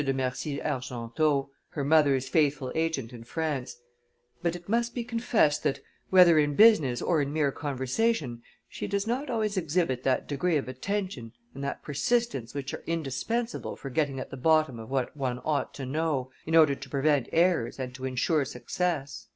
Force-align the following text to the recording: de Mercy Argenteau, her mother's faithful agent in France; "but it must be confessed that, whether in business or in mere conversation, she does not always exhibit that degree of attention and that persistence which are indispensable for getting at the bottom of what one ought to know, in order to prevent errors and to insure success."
de 0.03 0.11
Mercy 0.13 0.59
Argenteau, 0.59 1.49
her 1.69 1.83
mother's 1.83 2.27
faithful 2.27 2.71
agent 2.73 3.13
in 3.13 3.23
France; 3.23 3.77
"but 4.41 4.55
it 4.55 4.67
must 4.67 4.95
be 4.95 5.03
confessed 5.03 5.61
that, 5.61 5.79
whether 6.09 6.39
in 6.39 6.55
business 6.55 7.03
or 7.03 7.21
in 7.21 7.31
mere 7.31 7.51
conversation, 7.51 8.41
she 8.67 8.87
does 8.87 9.05
not 9.05 9.29
always 9.29 9.57
exhibit 9.57 10.01
that 10.01 10.27
degree 10.27 10.57
of 10.57 10.67
attention 10.67 11.31
and 11.53 11.63
that 11.63 11.83
persistence 11.83 12.55
which 12.55 12.73
are 12.73 12.83
indispensable 12.87 13.75
for 13.75 13.91
getting 13.91 14.19
at 14.19 14.31
the 14.31 14.37
bottom 14.37 14.79
of 14.79 14.89
what 14.89 15.15
one 15.15 15.37
ought 15.45 15.71
to 15.71 15.85
know, 15.85 16.31
in 16.47 16.55
order 16.55 16.73
to 16.73 16.89
prevent 16.89 17.29
errors 17.31 17.77
and 17.77 17.93
to 17.93 18.03
insure 18.03 18.43
success." 18.43 19.27